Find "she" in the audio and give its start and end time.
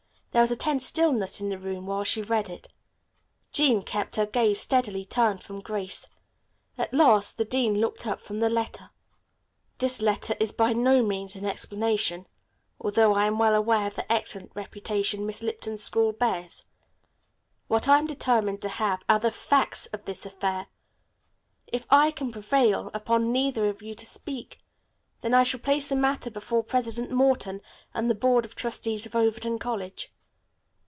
2.05-2.21